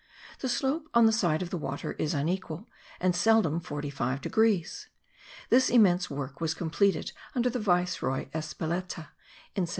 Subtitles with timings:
[0.39, 2.67] The slope on the side of the water is unequal,
[2.99, 4.87] and seldom 45 degrees.
[5.51, 9.09] This immense work was completed under the Viceroy Espeleta
[9.53, 9.69] in 1795.